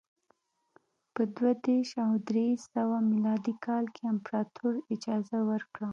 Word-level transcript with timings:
په 1.13 1.21
دوه 1.35 1.51
دېرش 1.65 1.91
او 2.05 2.11
درې 2.29 2.47
سوه 2.73 2.97
میلادي 3.11 3.53
کال 3.65 3.85
کې 3.95 4.03
امپراتور 4.13 4.73
اجازه 4.93 5.37
ورکړه 5.49 5.89